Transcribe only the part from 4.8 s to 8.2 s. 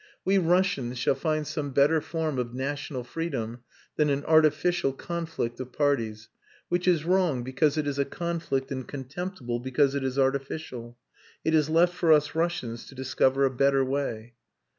conflict of parties which is wrong because it is a